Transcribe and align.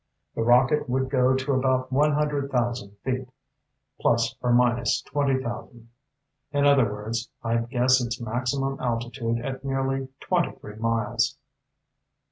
The 0.33 0.41
rocket 0.41 0.89
would 0.89 1.11
go 1.11 1.35
to 1.35 1.53
about 1.53 1.91
one 1.91 2.13
hundred 2.13 2.49
thousand 2.49 2.97
feet, 3.03 3.29
plus 3.99 4.35
or 4.41 4.51
minus 4.51 4.99
twenty 5.03 5.39
thousand. 5.39 5.89
In 6.51 6.65
other 6.65 6.91
words, 6.91 7.29
I'd 7.43 7.69
guess 7.69 8.01
its 8.03 8.19
maximum 8.19 8.79
altitude 8.79 9.37
at 9.45 9.63
nearly 9.63 10.07
twenty 10.19 10.53
three 10.53 10.77
miles." 10.77 11.37